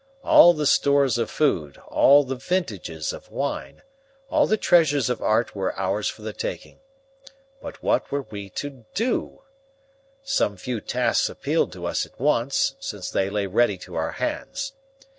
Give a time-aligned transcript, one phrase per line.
[0.23, 3.83] All the stores of food, all the vintages of wine,
[4.31, 6.79] all the treasures of art were ours for the taking.
[7.61, 9.43] But what were we to do?
[10.23, 14.73] Some few tasks appealed to us at once, since they lay ready to our hands.